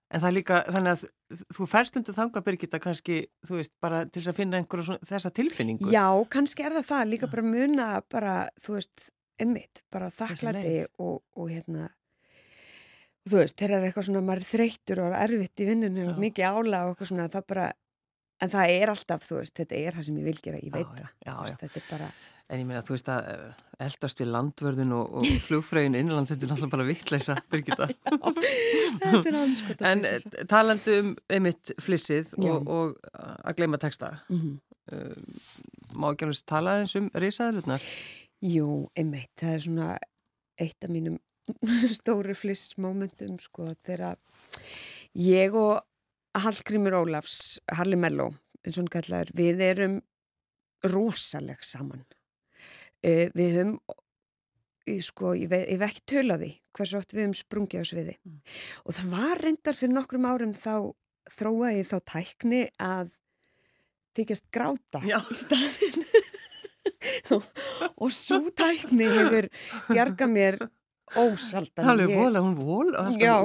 [0.08, 4.06] En það er líka, þannig að þú færst undir þanga Birgitta kannski, þú veist, bara
[4.08, 5.90] til þess að finna einhverja þessa tilfinningu.
[5.92, 11.20] Já, kannski er það það, líka bara muna bara, þú veist, emmitt, bara þakklæti og,
[11.36, 11.90] og hérna
[13.28, 16.48] þú veist, þegar er eitthvað svona maður er þreyttur og erfitt í vinninu og mikið
[16.48, 17.66] ála og eitthvað svona, það bara
[18.42, 20.90] en það er alltaf, þú veist, þetta er það sem ég vil gera ég veit
[20.90, 21.56] það, já, já.
[21.62, 22.10] þetta er bara
[22.48, 26.46] En ég meina, þú veist að eh, eldast við landvörðin og, og flugfrögin innanlands þetta
[26.46, 27.88] er náttúrulega bara vittleisa, Birgitta.
[29.08, 34.56] Er En eh, talandu um einmitt flissið og, og að gleyma texta mm -hmm.
[34.96, 37.84] uh, má ekki alveg tala eins um risaðlutnar
[38.40, 39.98] Jú, einmitt, það er svona
[40.58, 41.18] eitt af mínum
[42.00, 44.16] stóru flissmomentum sko þegar
[45.14, 45.82] ég og
[46.44, 49.98] Hallgrímur Ólafs, Halli Mello, eins og hann kallar, við erum
[50.86, 52.04] rosaleg saman.
[53.02, 53.74] Uh, við höfum,
[54.88, 58.16] ég, sko, ég hef ekki tölaði hversu oft við höfum sprungið á sviði.
[58.26, 58.40] Mm.
[58.84, 60.74] Og það var reyndar fyrir nokkrum árum þá
[61.34, 63.14] þróaði þá tækni að
[64.18, 65.18] þykjast gráta Já.
[65.20, 66.08] í staðin.
[67.36, 67.46] og,
[67.94, 69.50] og svo tækni hefur
[69.90, 70.58] bjarga mér
[71.16, 71.86] ósaldan.
[71.86, 73.04] Það er vola, hún vola,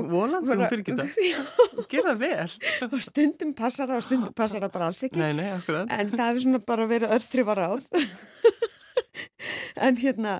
[0.09, 1.81] volan þegar hún byrgir það.
[1.91, 2.47] Gera vel.
[2.89, 5.21] Og stundum passar það og stundum passar það bara alls ekki.
[5.21, 5.91] Nei, nei, akkurat.
[5.93, 7.89] En það hefur svona bara verið örþrifar áð.
[9.87, 10.37] en hérna,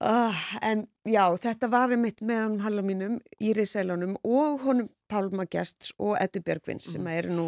[0.00, 5.46] uh, en já, þetta var einmitt með honum halla mínum, Íri Seilunum og honum Pálma
[5.50, 6.92] Gjerts og Eddu Björgvins mm.
[6.96, 7.46] sem eru nú,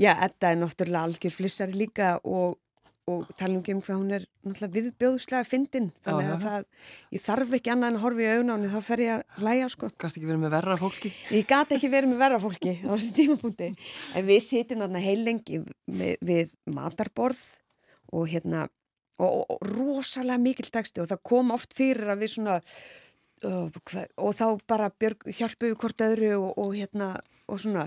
[0.00, 2.58] já, Edda er náttúrulega algjör flissari líka og
[3.06, 6.64] og tala um hvað hún er náttúrulega viðbjóðslega fyndin þannig að það,
[7.14, 9.90] ég þarf ekki annað en að horfa í auðnáni þá fer ég að læja sko.
[10.02, 11.12] Gast ekki verið með verra fólki?
[11.30, 13.68] Ég gati ekki verið með verra fólki á þessu tímapunkti
[14.18, 17.44] en við sitjum þarna heil lengi við, við matarborð
[18.10, 22.32] og hérna og, og, og rosalega mikil texti og það kom oft fyrir að við
[22.34, 22.58] svona
[23.46, 27.12] hver, og þá bara hjálpuðu hvort öðru og, og hérna
[27.46, 27.86] og svona.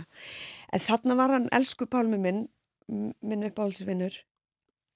[0.71, 2.45] En þarna var hann elsku pálmi minn
[2.89, 4.15] minn uppáhaldsvinnur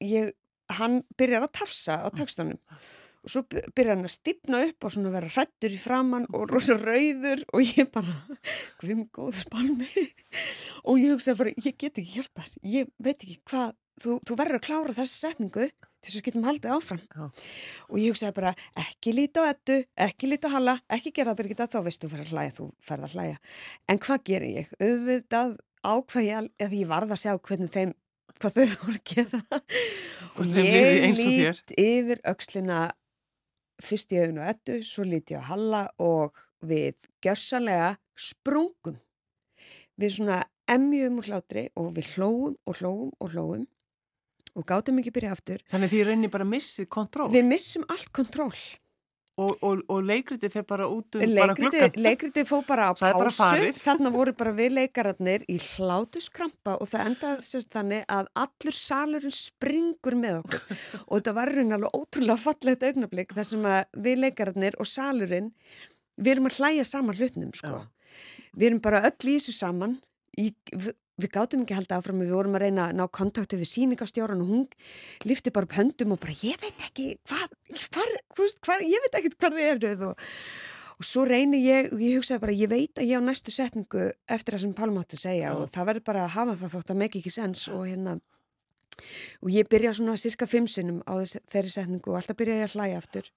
[0.03, 0.33] ég,
[0.79, 2.59] hann byrjar að tafsa á textunum
[3.23, 6.75] og svo byrjar hann að stipna upp og svona vera hrættur í framann og rosa
[6.79, 8.17] rauður og ég bara,
[8.79, 9.89] hvað er góður spálmi
[10.87, 14.59] og ég hugsa bara, ég get ekki hjálpar, ég veit ekki hvað, þú, þú verður
[14.59, 15.69] að klára þessi setningu
[16.03, 17.03] þess að getum haldið áfram.
[17.07, 17.25] Já.
[17.87, 18.53] og ég hugsa bara,
[18.83, 22.09] ekki líti á ettu, ekki líti á halla, ekki gera það byrgita þá veist þú
[22.11, 23.37] fyrir að hlæja, þú ferð að hlæja.
[23.87, 24.73] En hvað ger ég?
[24.83, 27.93] Auðvitað ákvað ég að ég varða að sjá hvernig þeim
[28.43, 29.41] hvað þau voru að gera.
[30.33, 32.79] Og ég lít yfir aukslina
[33.83, 38.99] fyrst í augun og ettu, svo lít ég á Halla og við gjörsalega sprungum.
[39.99, 43.65] Við svona emjum og hlátri og við hlóum og hlóum og hlóum
[44.53, 45.63] og gátum ekki byrja aftur.
[45.71, 47.31] Þannig því reynir bara missið kontról?
[47.33, 48.53] Við missum allt kontról
[49.33, 51.95] Og, og, og leikritið fyrir bara út um bara gluggan.
[52.05, 57.47] Leikritið fóð bara á pásu, þannig voru bara við leikararnir í hlátuskrampa og það endaði
[57.47, 60.61] sérst þannig að allur salurinn springur með okkur
[61.07, 65.49] og þetta var raun alveg ótrúlega fallegt augnablík þar sem að við leikararnir og salurinn,
[66.21, 67.81] við erum að hlæja saman hlutnum sko.
[68.53, 69.97] Við erum bara öll í þessu saman,
[70.37, 70.51] í,
[71.21, 74.49] við gátum ekki held aðfram við vorum að reyna að ná kontakti við síningastjóran og
[74.49, 74.63] hún
[75.29, 77.53] lifti bara upp höndum og bara ég veit ekki hvað,
[77.93, 78.13] hvar,
[78.65, 80.23] hvar, ég veit ekki hvað þið eru og,
[80.97, 84.09] og svo reyni ég og ég hugsaði bara ég veit að ég á næstu setningu
[84.25, 86.95] eftir það sem Pálm átti að segja og það verður bara að hafa það þótt
[86.95, 88.17] að make ekki sens og hérna
[89.43, 92.71] og ég byrja svona cirka fimm sinnum á þess, þeirri setningu og alltaf byrja ég
[92.71, 93.29] að hlæja aftur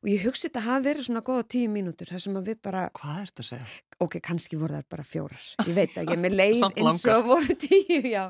[0.00, 2.84] og ég hugsi þetta hafi verið svona goða tíu mínútur þar sem að við bara
[2.96, 3.68] hvað er þetta að segja?
[4.00, 5.46] ok, kannski voru það bara fjórar.
[5.68, 8.22] Ég veit ekki, með leið eins og voru tíu já.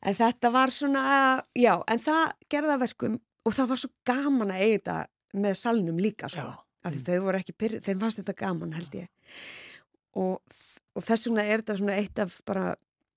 [0.00, 1.04] en þetta var svona
[1.58, 2.22] já, en það
[2.54, 4.98] gerða verkum og það var svo gaman að eiga þetta
[5.44, 6.46] með salnum líka sko,
[6.86, 9.10] af því þau voru ekki pyrr, þeim fannst þetta gaman held ég.
[10.14, 10.38] Og,
[10.94, 12.68] og þess vegna er þetta svona eitt af bara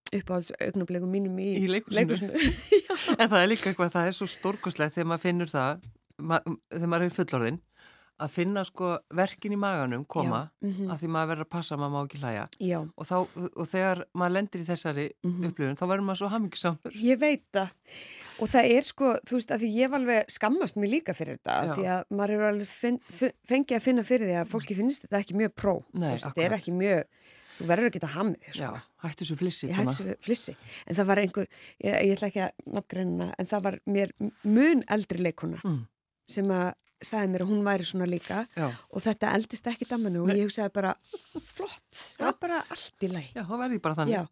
[0.08, 2.32] uppáhalds augnablegum mínum í, í leikusinu
[3.20, 5.82] en það er líka eitthvað, það er svo stórkoslegt þegar maður finnur það
[6.18, 7.64] ma þegar maður er fullorðinn
[8.18, 10.92] að finna sko verkin í maganum koma mm -hmm.
[10.92, 12.46] að því maður verður að passa að maður má ekki hlæja.
[12.96, 13.18] Og, þá,
[13.62, 15.50] og þegar maður lendir í þessari mm -hmm.
[15.50, 17.70] upplifun þá verður maður svo hamingisamur Ég veit það.
[18.40, 21.38] Og það er sko, þú veist að því ég var alveg skammast mér líka fyrir
[21.38, 21.74] þetta Já.
[21.76, 22.70] því að maður er alveg
[23.46, 25.84] fengið að finna fyrir því að fólki finnst þetta ekki mjög pró.
[25.94, 27.04] Nei, þetta er ekki mjög
[27.58, 28.80] þú verður ekki að hafa með þig sko.
[29.02, 29.68] hættu svo flissi,
[30.22, 30.54] flissi
[30.86, 31.48] en það var einhver,
[31.82, 35.86] ég, ég ætla ekki að nafngreina en það var mér mun eldri leikona mm
[36.28, 38.42] sem að sagði mér að hún væri svona líka.
[38.58, 38.72] Já.
[38.72, 40.96] og þetta eldist ekki dammanu og ég hugsaði bara
[41.46, 44.18] flott, það er bara allt í læg Já, þá verði bara þannig.
[44.18, 44.26] Já.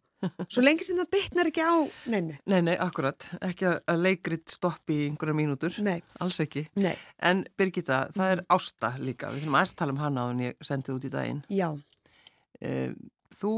[0.48, 1.74] Svo lengi sem það bytnar ekki á
[2.10, 2.36] neinu.
[2.48, 6.00] Nei, nei, akkurat, ekki að leikrit stoppi í einhverja mínútur, nei.
[6.24, 6.64] alls ekki.
[6.80, 6.94] Nei.
[7.22, 8.48] En Birgitta, það er mm.
[8.56, 9.30] ásta líka.
[9.34, 11.42] Við þurfum að tala um hana á en ég sendið út í daginn.
[11.52, 11.68] Já.
[12.58, 12.72] E,
[13.36, 13.52] Þú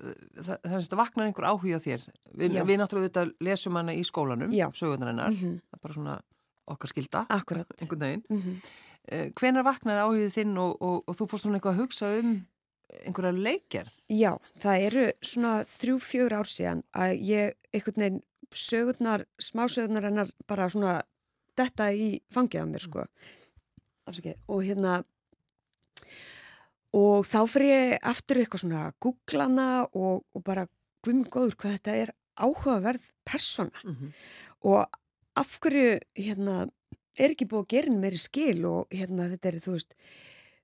[0.00, 2.04] það er að vakna einhver áhuga þér.
[2.38, 5.56] Við, við náttúrulega lesum hana í skólanum sögurnar hennar, mm -hmm.
[5.68, 6.14] það er bara svona
[6.70, 8.70] okkar skilda Akkurat einhvern veginn mm -hmm.
[9.10, 12.46] Eh, Hvenar vaknaði áhugðið þinn og, og, og þú fórst svona eitthvað að hugsa um
[13.06, 13.94] einhverja leikgerð?
[14.08, 18.22] Já, það eru svona þrjú, fjögur ár síðan að ég einhvern veginn
[18.54, 21.00] sögurnar, smásögurnar hennar bara svona
[21.58, 23.06] detta í fangið af mér sko
[24.10, 24.38] Afsakið.
[24.48, 25.00] og hérna
[26.96, 30.66] og þá fyrir ég aftur eitthvað svona að googla hana og, og bara
[31.04, 34.12] guðmur góður hvað þetta er áhugaverð persona mm -hmm.
[34.60, 34.99] og
[35.40, 36.56] af hverju hérna,
[37.18, 39.96] er ekki búið að gera meiri skil og hérna, þetta er þú veist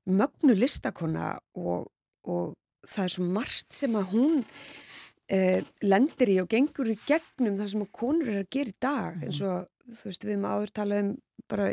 [0.06, 1.88] mögnu listakona og,
[2.28, 2.54] og
[2.86, 7.72] það er svo margt sem að hún uh, lendir í og gengur í gegnum það
[7.72, 9.24] sem að konur er að gera í dag mm.
[9.26, 11.14] eins og þú veist við erum áður talað um
[11.50, 11.70] bara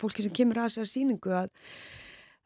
[0.00, 1.52] fólki sem kemur að þessar síningu að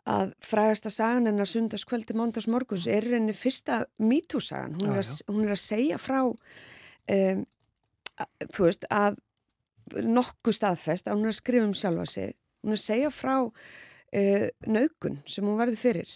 [0.07, 4.93] að frægasta sagan hennar sundarskvöldi mándags morguns er henni fyrsta mítúsagan, hún,
[5.33, 7.41] hún er að segja frá um,
[8.15, 9.19] að, þú veist að
[9.95, 12.37] nokkuð staðfest að hún er að skrifa um sjálfa sig.
[12.65, 16.15] Hún er að segja frá uh, nögun sem hún varði fyrir.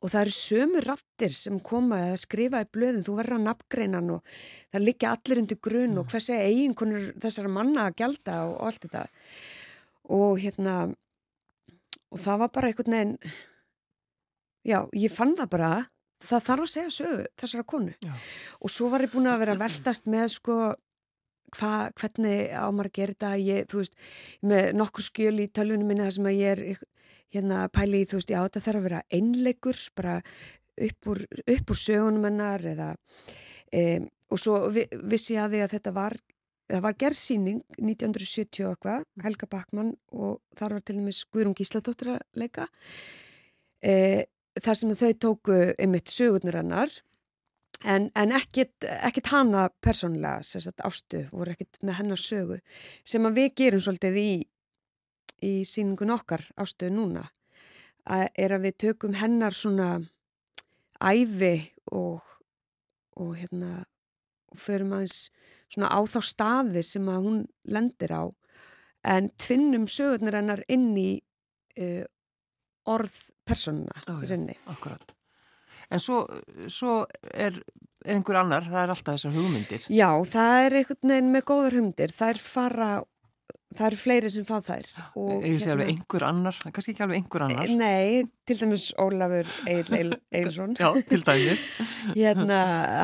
[0.00, 4.14] Og það eru sömu rattir sem koma að skrifa í blöðin, þú verður að nafngreinan
[4.14, 4.34] og
[4.72, 6.00] það liggja allir undir grunn mm.
[6.00, 9.04] og hversi eiginkonur þessara manna að gelda og, og allt þetta.
[10.16, 10.76] Og hérna
[12.10, 13.16] og það var bara einhvern veginn
[14.66, 15.72] já, ég fann það bara
[16.20, 17.96] það þarf að segja sögu þessara konu.
[18.04, 18.12] Já.
[18.60, 20.56] og svo var ég búin að vera að veltast með sko
[21.58, 23.32] hva, hvernig á maður að gera þetta?
[23.46, 23.98] Ég, þú veist,
[24.52, 26.82] með nokkur skjöl í tölvunum minna þar sem að ég er
[27.34, 30.16] hérna pæli í, þú veist, já þetta þarf að vera einleikur, bara
[30.80, 35.62] upp úr, upp úr sögunum hennar eða um, og svo vi, vissi ég að því
[35.64, 36.16] að þetta var
[36.70, 42.20] það var gerðsýning 1970 eitthvað, Helga Bakmann og þar var til dæmis Guðrún Gísladóttir að
[42.38, 42.68] leika.
[43.82, 44.26] E,
[44.60, 46.94] þar sem þau tóku einmitt sögurnur hennar
[47.84, 52.60] en, en ekkit, ekkit hana persónlega, sérstaklega ástu voru ekkit með hennar sögu
[53.04, 54.30] sem að við gerum svolítið í
[55.40, 57.30] í síningun okkar ástu núna
[58.10, 59.90] að er að við tökum hennar svona
[61.00, 61.54] æfi
[61.96, 62.20] og
[63.20, 63.84] og hérna
[64.50, 65.30] og förum aðeins
[65.70, 68.24] svona á þá staði sem að hún lendir á
[69.14, 71.10] en tvinnum sögurnar hennar inn í
[71.80, 72.04] uh,
[72.90, 73.16] orð
[73.46, 74.56] persónuna í rauninni.
[74.72, 75.14] Akkurat.
[75.90, 76.24] En svo,
[76.70, 77.00] svo
[77.34, 77.56] er,
[78.04, 79.86] er einhver annar, það er alltaf þessar hugmyndir.
[79.90, 82.14] Já, það er einhvern veginn með góðar hugmyndir.
[82.14, 82.90] Það er fara
[83.76, 87.20] það eru fleiri sem fá þær Ég sé hérna, alveg einhver annar, kannski ekki alveg
[87.20, 91.66] einhver annar Nei, til dæmis Ólafur Eilsson Já, til dæmis
[92.18, 92.60] hérna,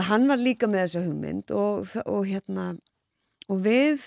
[0.08, 2.72] Hann var líka með þessu hugmynd og, og hérna
[3.46, 4.02] og við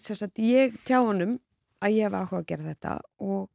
[0.00, 1.36] sagt, ég tjá honum
[1.84, 3.50] að ég hef áhuga að gera þetta og,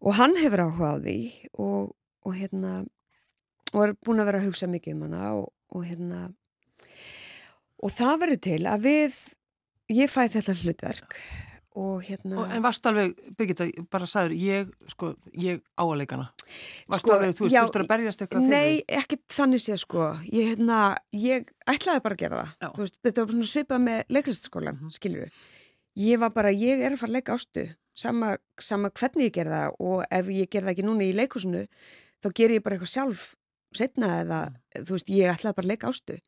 [0.00, 1.18] og hann hefur áhuga á því
[1.60, 1.92] og,
[2.24, 2.78] og hérna
[3.74, 6.22] og er búin að vera að hugsa mikið um hana og hérna
[7.78, 9.18] og það verður til að við
[9.94, 11.20] ég fæ þetta hlutverk
[11.78, 16.28] og hérna og, En varst alveg, Birgitta, bara sagður ég, sko, ég áalegana
[16.90, 20.08] Varst sko, alveg, þú veist að berjast eitthvað Nei, ekki þannig sé, sko.
[20.26, 22.74] Ég, hérna, ég ætlaði bara að gera það.
[22.80, 24.96] Veist, þetta var svona svipað með leiklistskólan mm -hmm.
[24.96, 25.42] skilur við,
[26.08, 29.52] ég var bara ég er að fara að leika ástu, sama, sama hvernig ég ger
[29.52, 31.66] það og ef ég ger það ekki núna í leikusinu,
[32.22, 33.34] þá ger ég bara eitthvað sjálf
[33.76, 34.84] setna eða, mm.
[34.84, 36.18] þú veist, ég ætlaði bara að leika ástu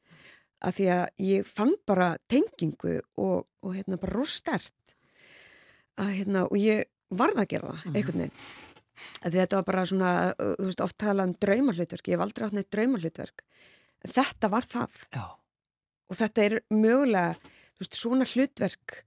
[0.60, 4.96] að því að ég fann bara tengingu og, og hérna bara rostert
[6.00, 7.96] að hérna og ég varða að gera það mhm.
[7.96, 8.42] einhvern veginn
[9.24, 12.56] að þetta var bara svona, þú veist, oft tala um draumarhlutverk, ég hef aldrei átt
[12.58, 13.44] neitt draumarhlutverk
[14.04, 15.24] en þetta var það Já.
[16.10, 18.98] og þetta er mögulega þú veist, svona hlutverk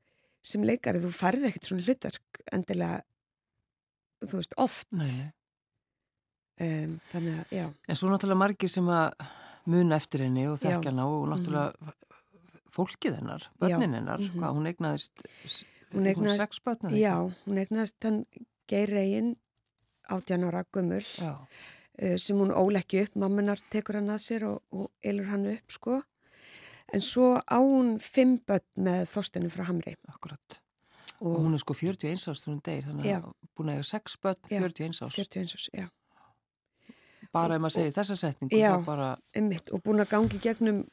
[0.44, 3.04] sem leikari, þú færði ekkert svona hlutverk endilega
[4.26, 5.30] þú veist, oft nei, nei.
[6.62, 9.24] Um, þannig að, já En svo náttúrulega margir sem að
[9.74, 12.20] muna eftir henni og þekkja henni og náttúrulega mm.
[12.76, 14.40] fólkið hennar, börnin hennar, mm -hmm.
[14.42, 15.24] hvað hún egnaðist,
[15.94, 18.26] hún egnaðist sex börnar Já, hún egnaðist hann
[18.68, 19.36] Geir Reyin,
[20.10, 24.92] 18 ára gummul, uh, sem hún óleggju upp, mamminar tekur hann að sér og, og
[25.02, 26.02] elur hann upp sko,
[26.94, 29.96] en svo á hún fimm börn með þóstinu frá Hamri.
[30.08, 30.62] Akkurat.
[31.20, 33.84] Og, og hún er sko 41 árs þegar hún deyr, þannig að búin að eiga
[33.84, 35.16] sex börn, 41 árs.
[35.16, 35.90] 41 árs, já
[37.34, 39.16] bara ef maður segir þessa setningu já, bara...
[39.36, 40.84] einmitt, og búin að gangi gegnum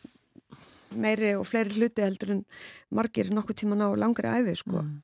[0.97, 2.45] meiri og fleiri hluti heldur en
[2.91, 4.83] margir nokkuð tíma ná langri æfi sko.
[4.83, 5.03] Mm.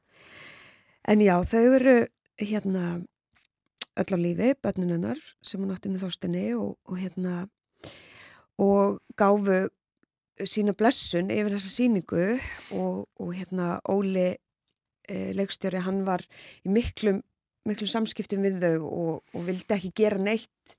[1.12, 1.98] en já, þau eru
[2.40, 2.86] hérna
[3.96, 7.46] öll á lífi, bönninunnar sem hún átti með þóstinni og, og hérna
[8.60, 9.68] og gáfu
[10.44, 12.26] sína blessun yfir þessa síningu
[12.76, 14.34] og, og hérna Óli
[15.08, 16.24] e, leikstjóri, hann var
[16.64, 17.22] í miklum,
[17.68, 20.76] miklum samskiptum við þau og, og vildi ekki gera neitt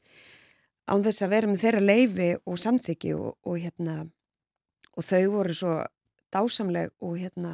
[0.87, 3.97] án þess að vera með þeirra leifi og samþyggi og, og hérna
[4.97, 5.73] og þau voru svo
[6.33, 7.53] dásamleg og hérna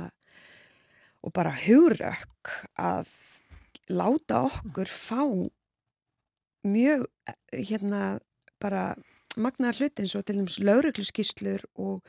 [1.23, 3.09] og bara hugurökk að
[3.91, 5.23] láta okkur fá
[6.63, 7.07] mjög
[7.51, 8.19] hérna
[8.61, 8.93] bara
[9.35, 12.03] magnaðar hluti eins og til dæmis laurugluskíslur og,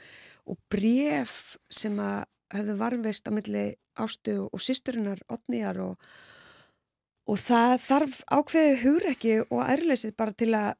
[0.46, 3.64] og bref sem að hefðu varfist á milli
[3.98, 6.08] ástu og sýsturinnar otniðar og,
[7.30, 10.74] og það þarf ákveði hugrekki og ærleysið bara til að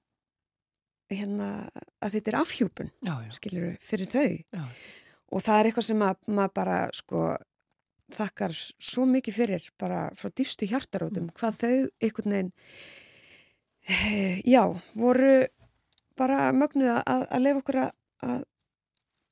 [1.13, 1.49] hérna,
[2.01, 2.93] að þetta er afhjúpun
[3.35, 4.63] skilur við, fyrir þau já.
[5.31, 7.25] og það er eitthvað sem að, maður bara sko
[8.15, 11.35] þakkar svo mikið fyrir bara frá dýfstu hjartarótum mm.
[11.39, 12.53] hvað þau einhvern veginn
[14.45, 14.63] Já,
[14.97, 15.45] voru
[16.17, 18.45] bara mögnuð að, að lefa okkur að,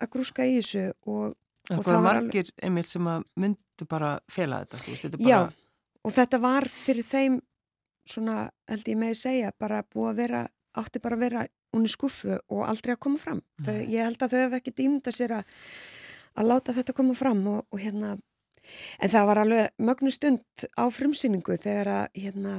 [0.02, 1.36] að grúska í þessu og,
[1.70, 2.58] og það var margir alveg...
[2.66, 5.30] einmitt sem að myndu bara fela þetta, veist, þetta bara...
[5.30, 5.38] Já,
[6.02, 7.40] og þetta var fyrir þeim
[8.12, 8.36] svona,
[8.68, 10.44] held ég með að segja bara búið að vera,
[10.82, 13.42] átti bara að vera unni skuffu og aldrei að koma fram.
[13.64, 15.56] Þau, ég held að þau hef ekki dýmda sér að
[16.38, 18.14] að láta þetta koma fram og, og hérna
[19.02, 22.54] en það var alveg mögnu stund á frumsýningu þegar að hérna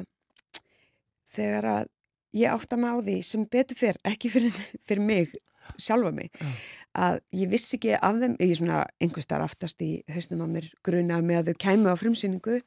[1.34, 1.89] þegar að
[2.38, 5.34] ég átta mig á því sem betur fyrr, ekki fyrir, fyrir mig
[5.80, 6.63] sjálfa mig, uh.
[6.99, 10.47] að ég vissi ekki af þeim, ég er svona einhver starf aftast í hausnum á
[10.58, 12.60] mér grunað með að þau kæmu á frumsýningu.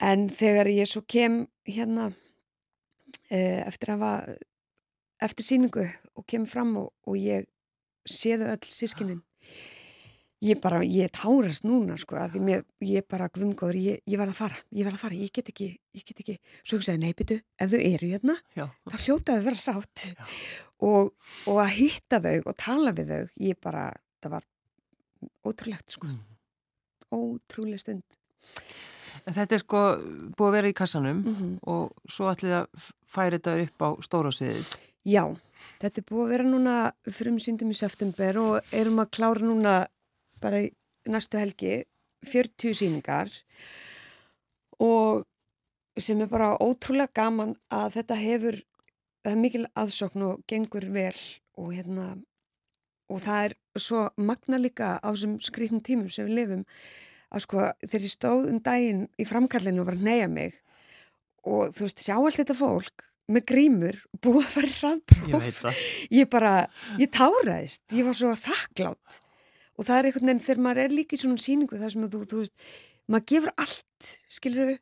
[0.00, 2.08] En þegar ég svo kem hérna
[3.28, 4.38] e, eftir að hafa
[5.20, 7.46] eftir síningu og kem fram og, og ég
[8.08, 9.20] séðu öll sískinin
[10.40, 14.32] ég bara, ég tárast núna sko, að því mér, ég bara glumgóður, ég, ég verð
[14.32, 17.40] að fara, ég verð að fara, ég get ekki, ég get ekki, svo nei, byttu,
[17.60, 18.66] ef þau eru hérna, Já.
[18.88, 20.06] þá hljótaðu að vera sátt
[20.80, 21.12] og,
[21.50, 23.84] og að hitta þau og tala við þau, ég bara,
[24.24, 24.48] það var
[25.44, 26.22] ótrúlegt sko, mm.
[27.12, 28.20] ótrúlega stund.
[29.28, 29.80] En þetta er sko
[30.32, 31.56] búið að vera í kassanum mm -hmm.
[31.68, 34.70] og svo ætlið að færi þetta upp á stóra sviðið.
[35.06, 35.24] Já,
[35.80, 36.74] þetta er búið að vera núna
[37.08, 39.74] fyrir um síndum í september og erum að klára núna
[40.42, 40.70] bara í
[41.08, 41.84] næstu helgi
[42.28, 43.32] 40 síningar
[44.80, 45.24] og
[46.00, 48.60] sem er bara ótrúlega gaman að þetta hefur
[49.24, 51.16] það er mikil aðsókn og gengur vel
[51.56, 52.06] og hérna
[53.10, 56.64] og það er svo magna líka á þessum skrifnum tímum sem við lifum
[57.30, 60.60] að sko þegar ég stóð um daginn í framkallinu og var að neyja mig
[61.48, 65.80] og þú veist sjá allt þetta fólk með grímur búið að fara í hraðbróf ég,
[66.18, 66.52] ég bara,
[67.00, 67.84] ég táraðist.
[67.94, 69.20] Ég var svo þakklátt
[69.80, 72.14] og það er einhvern veginn þegar maður er líka í svona síningu þar sem að
[72.14, 72.70] þú, þú veist,
[73.10, 74.72] maður gefur allt skilur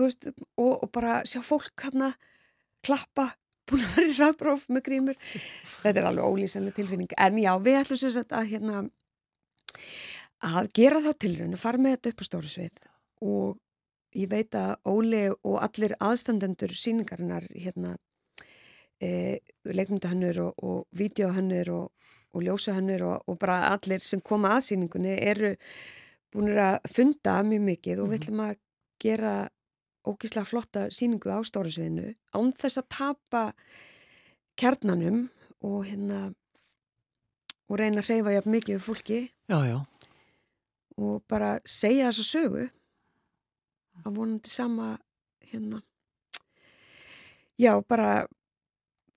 [0.00, 2.10] veist, og, og bara sjá fólk hérna
[2.84, 3.30] klappa,
[3.68, 5.20] búin að vera í ræðbróf með grímur,
[5.84, 8.82] þetta er alveg ólýsanlega tilfinning, en já, við ætlum sér að, að hérna
[10.44, 12.82] að gera þá tilrönd, að fara með þetta upp á stóru svið
[13.24, 13.54] og
[14.14, 17.96] ég veit að Óli og allir aðstandendur síningarinnar hérna
[19.02, 21.90] e, leikmyndahannur og, og videohannur og
[22.34, 25.54] og ljósahannur og, og bara allir sem koma að síningunni eru
[26.34, 28.22] búin að funda mjög mikið og við mhm.
[28.22, 28.54] ætlum að
[29.04, 29.34] gera
[30.04, 33.44] ógíslega flotta síningu á stórasviðinu án þess að tapa
[34.60, 35.28] kjarnanum
[35.64, 36.20] og hérna
[37.70, 39.78] og reyna að reyfa jafn mikið fólki já, já.
[41.00, 42.66] og bara segja þessa sögu
[44.02, 44.94] að vonandi sama
[45.50, 45.80] hérna
[47.60, 48.26] já, bara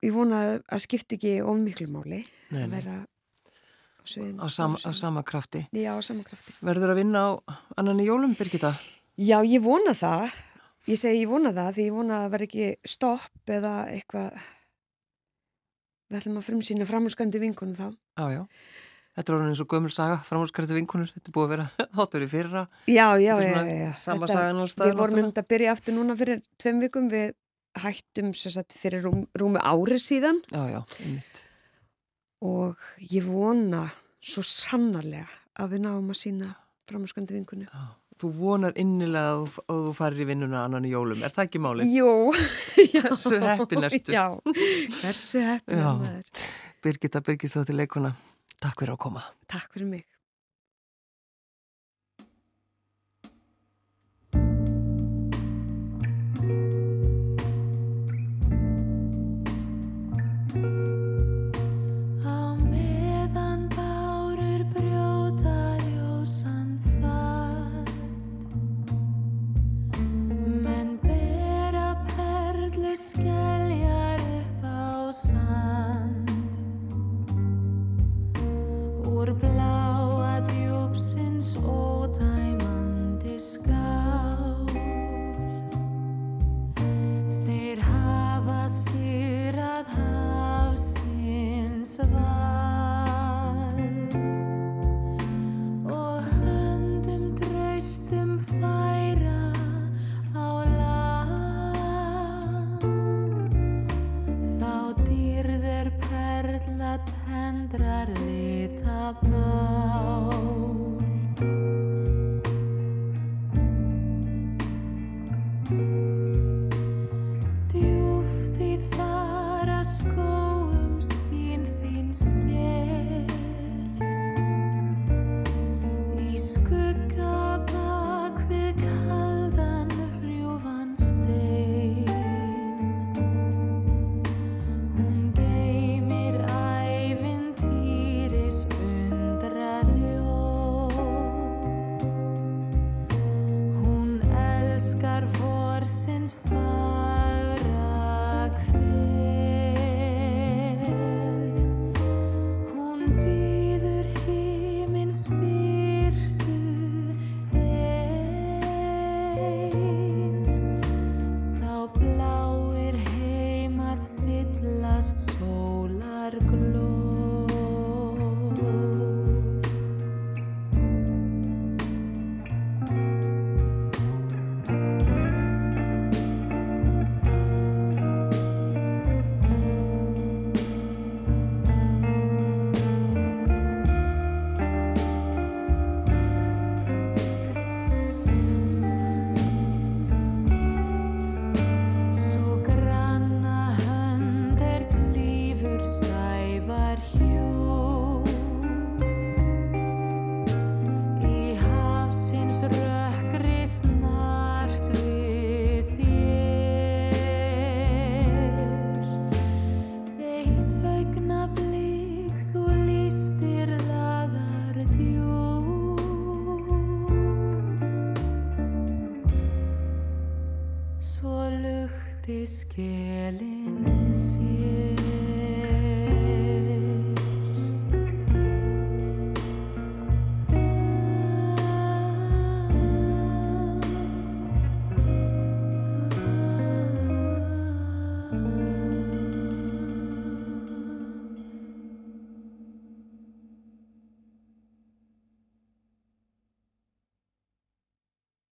[0.03, 2.21] ég vona að skipti ekki of miklu máli
[2.53, 2.63] Nei.
[2.63, 4.41] að vera á sviðinu.
[4.43, 5.65] Á, sam, á sama krafti?
[5.75, 6.53] Já, á sama krafti.
[6.61, 7.29] Verður að vinna á
[7.79, 8.75] annan í jólum, Birgitta?
[9.17, 10.29] Já, ég vona það.
[10.87, 14.37] Ég segi ég vona það því ég vona að verð ekki stopp eða eitthvað
[16.07, 17.87] við ætlum að frumsýna framhúskandi vinkunum þá.
[18.21, 18.43] Já, já.
[19.17, 21.09] Þetta orðin eins og gömul saga, framhúskandi vinkunur.
[21.09, 22.63] Þetta er búið að vera þáttur í fyrra.
[22.85, 23.49] Já, já, já.
[23.49, 23.91] já, já.
[23.97, 24.91] Sama sagan allstað.
[24.91, 27.33] Við vorum um þetta að byrja aftur núna fyrir tveim vikum við
[27.81, 30.81] hættum sagt, fyrir rúm, rúmi árið síðan já, já,
[32.45, 33.87] og ég vona
[34.23, 35.27] svo sannarlega
[35.57, 36.51] að við náum að sína
[36.89, 37.87] framhanskandi vinkunni já.
[38.17, 41.91] Þú vonar innilega að þú, farir í vinnuna annan í jólum, er það ekki málið?
[41.93, 42.13] Jú
[42.95, 44.15] Hversu heppin ertu?
[44.15, 44.25] Já,
[45.03, 46.47] hversu heppin er það
[46.81, 48.15] Birgitta Birgistóttir leikuna,
[48.61, 49.25] takk fyrir að koma.
[49.47, 50.16] Takk fyrir mig